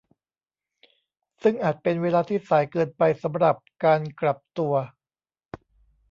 [1.41, 4.73] ซึ่งอาจเป็นเวลาที่สายเกินไปสำหรับการกลับตัว